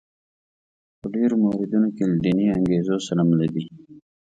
[0.99, 3.65] په ډېرو موردونو کې له دیني انګېزو سره مله دي.